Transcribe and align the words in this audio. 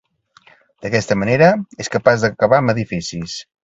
D'aquesta 0.85 1.19
manera, 1.25 1.51
és 1.87 1.95
capaç 1.99 2.27
d'acabar 2.27 2.63
amb 2.65 2.79
edificis. 2.79 3.43